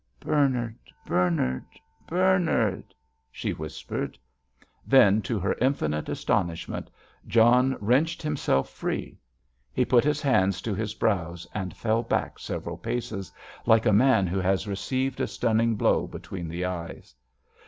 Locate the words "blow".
15.75-16.07